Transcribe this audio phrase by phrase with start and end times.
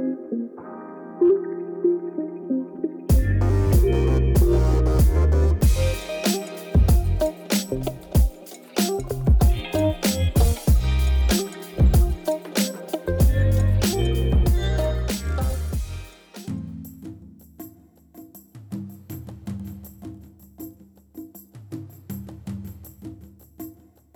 [0.00, 0.89] thank you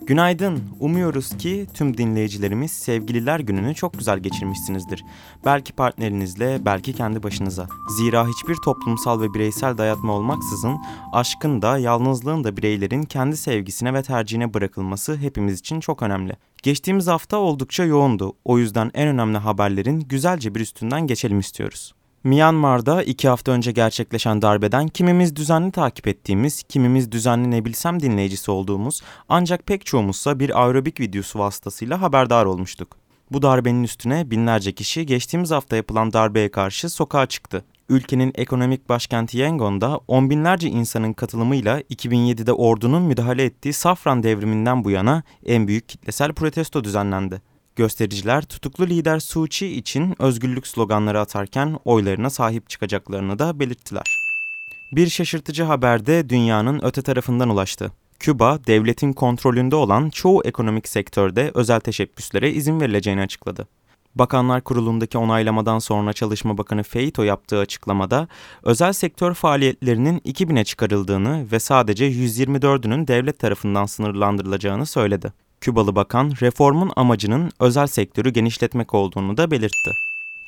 [0.07, 0.63] Günaydın.
[0.81, 5.05] Umuyoruz ki tüm dinleyicilerimiz Sevgililer Günü'nü çok güzel geçirmişsinizdir.
[5.45, 7.67] Belki partnerinizle, belki kendi başınıza.
[7.97, 10.77] Zira hiçbir toplumsal ve bireysel dayatma olmaksızın
[11.13, 16.37] aşkın da yalnızlığın da bireylerin kendi sevgisine ve tercihine bırakılması hepimiz için çok önemli.
[16.63, 18.33] Geçtiğimiz hafta oldukça yoğundu.
[18.45, 21.95] O yüzden en önemli haberlerin güzelce bir üstünden geçelim istiyoruz.
[22.25, 28.51] Myanmar'da iki hafta önce gerçekleşen darbeden kimimiz düzenli takip ettiğimiz, kimimiz düzenli ne bilsem dinleyicisi
[28.51, 32.97] olduğumuz ancak pek çoğumuzsa bir aerobik videosu vasıtasıyla haberdar olmuştuk.
[33.31, 37.65] Bu darbenin üstüne binlerce kişi geçtiğimiz hafta yapılan darbeye karşı sokağa çıktı.
[37.89, 44.91] Ülkenin ekonomik başkenti Yangon'da on binlerce insanın katılımıyla 2007'de ordunun müdahale ettiği Safran devriminden bu
[44.91, 47.54] yana en büyük kitlesel protesto düzenlendi.
[47.77, 54.17] Göstericiler tutuklu lider Suu Kyi için özgürlük sloganları atarken oylarına sahip çıkacaklarını da belirttiler.
[54.93, 57.93] Bir şaşırtıcı haber de dünyanın öte tarafından ulaştı.
[58.19, 63.69] Küba, devletin kontrolünde olan çoğu ekonomik sektörde özel teşebbüslere izin verileceğini açıkladı.
[64.15, 68.29] Bakanlar Kurulu'ndaki onaylamadan sonra Çalışma Bakanı Feito yaptığı açıklamada
[68.63, 75.44] özel sektör faaliyetlerinin 2000'e çıkarıldığını ve sadece 124'ünün devlet tarafından sınırlandırılacağını söyledi.
[75.65, 79.91] Kübalı bakan reformun amacının özel sektörü genişletmek olduğunu da belirtti.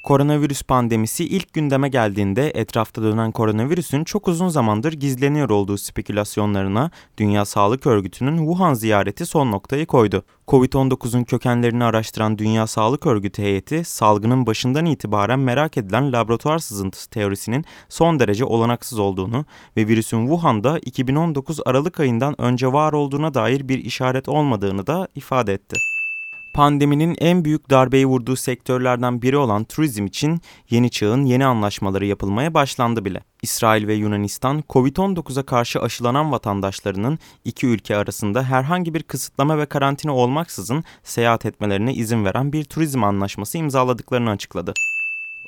[0.07, 7.45] Koronavirüs pandemisi ilk gündeme geldiğinde etrafta dönen koronavirüsün çok uzun zamandır gizleniyor olduğu spekülasyonlarına Dünya
[7.45, 10.25] Sağlık Örgütü'nün Wuhan ziyareti son noktayı koydu.
[10.48, 17.65] Covid-19'un kökenlerini araştıran Dünya Sağlık Örgütü heyeti, salgının başından itibaren merak edilen laboratuvar sızıntısı teorisinin
[17.89, 19.45] son derece olanaksız olduğunu
[19.77, 25.53] ve virüsün Wuhan'da 2019 Aralık ayından önce var olduğuna dair bir işaret olmadığını da ifade
[25.53, 25.77] etti
[26.56, 30.40] pandeminin en büyük darbeyi vurduğu sektörlerden biri olan turizm için
[30.70, 33.20] yeni çağın yeni anlaşmaları yapılmaya başlandı bile.
[33.42, 40.14] İsrail ve Yunanistan, Covid-19'a karşı aşılanan vatandaşlarının iki ülke arasında herhangi bir kısıtlama ve karantina
[40.17, 44.74] olmaksızın seyahat etmelerine izin veren bir turizm anlaşması imzaladıklarını açıkladı.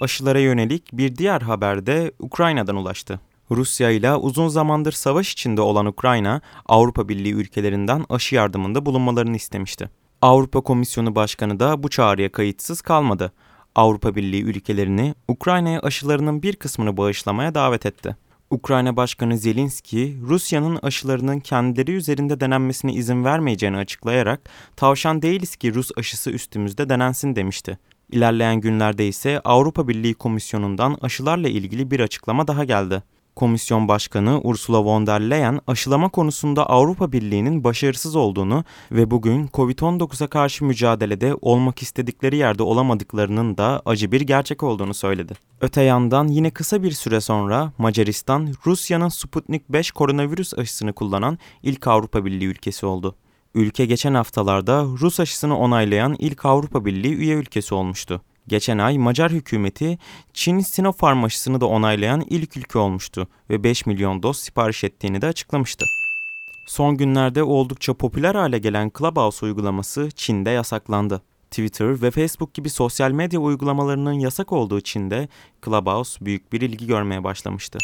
[0.00, 3.20] Aşılara yönelik bir diğer haber de Ukrayna'dan ulaştı.
[3.50, 9.90] Rusya ile uzun zamandır savaş içinde olan Ukrayna, Avrupa Birliği ülkelerinden aşı yardımında bulunmalarını istemişti.
[10.22, 13.32] Avrupa Komisyonu Başkanı da bu çağrıya kayıtsız kalmadı.
[13.74, 18.16] Avrupa Birliği ülkelerini Ukrayna'ya aşılarının bir kısmını bağışlamaya davet etti.
[18.50, 25.90] Ukrayna Başkanı Zelenski, Rusya'nın aşılarının kendileri üzerinde denenmesine izin vermeyeceğini açıklayarak, tavşan değiliz ki Rus
[25.96, 27.78] aşısı üstümüzde denensin demişti.
[28.12, 33.02] İlerleyen günlerde ise Avrupa Birliği Komisyonu'ndan aşılarla ilgili bir açıklama daha geldi.
[33.38, 40.26] Komisyon Başkanı Ursula von der Leyen aşılama konusunda Avrupa Birliği'nin başarısız olduğunu ve bugün Covid-19'a
[40.26, 45.34] karşı mücadelede olmak istedikleri yerde olamadıklarının da acı bir gerçek olduğunu söyledi.
[45.60, 51.86] Öte yandan yine kısa bir süre sonra Macaristan, Rusya'nın Sputnik 5 koronavirüs aşısını kullanan ilk
[51.86, 53.14] Avrupa Birliği ülkesi oldu.
[53.54, 58.20] Ülke geçen haftalarda Rus aşısını onaylayan ilk Avrupa Birliği üye ülkesi olmuştu.
[58.48, 59.98] Geçen ay Macar hükümeti
[60.32, 65.26] Çin Sinopharm aşısını da onaylayan ilk ülke olmuştu ve 5 milyon doz sipariş ettiğini de
[65.26, 65.86] açıklamıştı.
[66.66, 71.22] Son günlerde oldukça popüler hale gelen Clubhouse uygulaması Çin'de yasaklandı.
[71.50, 75.28] Twitter ve Facebook gibi sosyal medya uygulamalarının yasak olduğu Çin'de
[75.64, 77.78] Clubhouse büyük bir ilgi görmeye başlamıştı.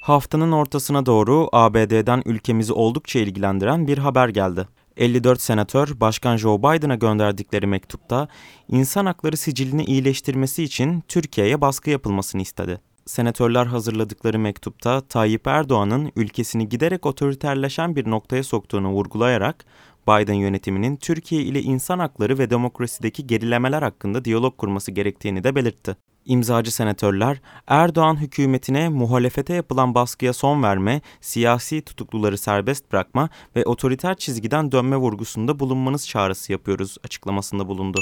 [0.00, 4.68] Haftanın ortasına doğru ABD'den ülkemizi oldukça ilgilendiren bir haber geldi.
[4.96, 8.28] 54 senatör Başkan Joe Biden'a gönderdikleri mektupta
[8.68, 12.80] insan hakları sicilini iyileştirmesi için Türkiye'ye baskı yapılmasını istedi.
[13.06, 19.64] Senatörler hazırladıkları mektupta Tayyip Erdoğan'ın ülkesini giderek otoriterleşen bir noktaya soktuğunu vurgulayarak
[20.08, 25.96] Biden yönetiminin Türkiye ile insan hakları ve demokrasideki gerilemeler hakkında diyalog kurması gerektiğini de belirtti.
[26.26, 34.14] İmzacı senatörler Erdoğan hükümetine muhalefete yapılan baskıya son verme, siyasi tutukluları serbest bırakma ve otoriter
[34.14, 38.00] çizgiden dönme vurgusunda bulunmanız çağrısı yapıyoruz açıklamasında bulundu.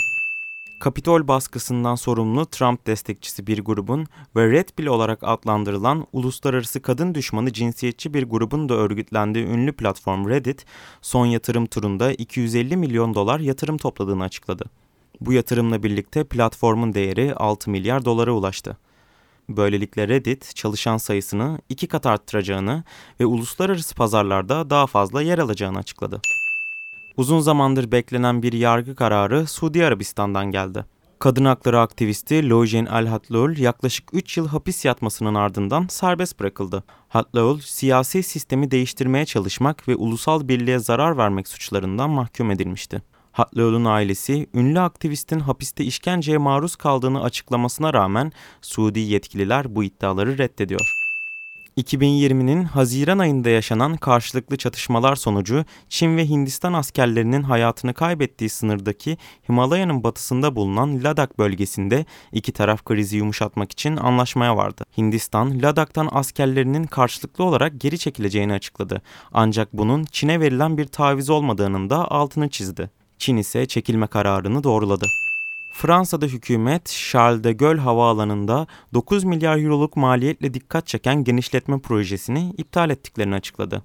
[0.80, 4.06] Kapitol baskısından sorumlu Trump destekçisi bir grubun
[4.36, 10.28] ve Red Pill olarak adlandırılan uluslararası kadın düşmanı cinsiyetçi bir grubun da örgütlendiği ünlü platform
[10.28, 10.66] Reddit,
[11.02, 14.64] son yatırım turunda 250 milyon dolar yatırım topladığını açıkladı.
[15.20, 18.76] Bu yatırımla birlikte platformun değeri 6 milyar dolara ulaştı.
[19.48, 22.84] Böylelikle Reddit çalışan sayısını iki kat arttıracağını
[23.20, 26.20] ve uluslararası pazarlarda daha fazla yer alacağını açıkladı.
[27.16, 30.84] Uzun zamandır beklenen bir yargı kararı Suudi Arabistan'dan geldi.
[31.18, 36.84] Kadın hakları aktivisti Lojen El Hatloul yaklaşık 3 yıl hapis yatmasının ardından serbest bırakıldı.
[37.08, 43.02] Hatloul, siyasi sistemi değiştirmeye çalışmak ve ulusal birliğe zarar vermek suçlarından mahkum edilmişti.
[43.34, 48.32] Hatloul'un ailesi, ünlü aktivistin hapiste işkenceye maruz kaldığını açıklamasına rağmen
[48.62, 50.94] Suudi yetkililer bu iddiaları reddediyor.
[51.76, 60.04] 2020'nin Haziran ayında yaşanan karşılıklı çatışmalar sonucu Çin ve Hindistan askerlerinin hayatını kaybettiği sınırdaki Himalaya'nın
[60.04, 64.84] batısında bulunan Ladak bölgesinde iki taraf krizi yumuşatmak için anlaşmaya vardı.
[64.98, 69.02] Hindistan, Ladak'tan askerlerinin karşılıklı olarak geri çekileceğini açıkladı.
[69.32, 72.90] Ancak bunun Çin'e verilen bir taviz olmadığının da altını çizdi.
[73.24, 75.06] Çin ise çekilme kararını doğruladı.
[75.72, 82.90] Fransa'da hükümet Charles de Gaulle havaalanında 9 milyar euroluk maliyetle dikkat çeken genişletme projesini iptal
[82.90, 83.82] ettiklerini açıkladı.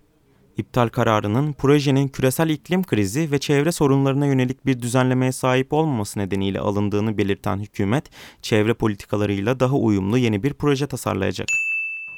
[0.57, 6.59] İptal kararının projenin küresel iklim krizi ve çevre sorunlarına yönelik bir düzenlemeye sahip olmaması nedeniyle
[6.59, 8.06] alındığını belirten hükümet,
[8.41, 11.47] çevre politikalarıyla daha uyumlu yeni bir proje tasarlayacak.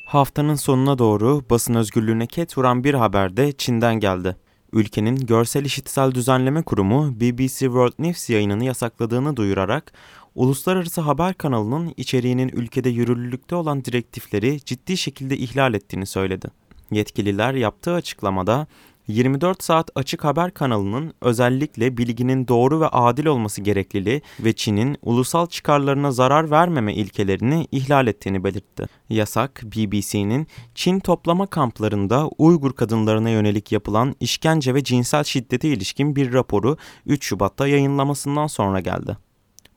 [0.06, 4.36] Haftanın sonuna doğru basın özgürlüğüne ket vuran bir haber de Çin'den geldi.
[4.74, 9.94] Ülkenin Görsel İşitsel Düzenleme Kurumu BBC World News yayınını yasakladığını duyurarak
[10.36, 16.48] uluslararası haber kanalının içeriğinin ülkede yürürlülükte olan direktifleri ciddi şekilde ihlal ettiğini söyledi.
[16.92, 18.68] Yetkililer yaptığı açıklamada
[19.08, 25.48] 24 saat açık haber kanalının özellikle bilginin doğru ve adil olması gerekliliği ve Çin'in ulusal
[25.48, 28.86] çıkarlarına zarar vermeme ilkelerini ihlal ettiğini belirtti.
[29.10, 36.34] Yasak, BBC'nin Çin toplama kamplarında Uygur kadınlarına yönelik yapılan işkence ve cinsel şiddete ilişkin bir
[36.34, 39.18] raporu 3 Şubat'ta yayınlamasından sonra geldi.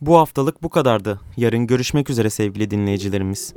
[0.01, 1.21] Bu haftalık bu kadardı.
[1.37, 3.55] Yarın görüşmek üzere sevgili dinleyicilerimiz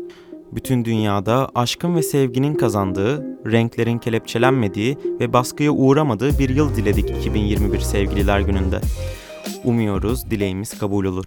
[0.51, 7.79] bütün dünyada aşkın ve sevginin kazandığı, renklerin kelepçelenmediği ve baskıya uğramadığı bir yıl diledik 2021
[7.79, 8.81] sevgililer gününde.
[9.63, 11.25] Umuyoruz dileğimiz kabul olur.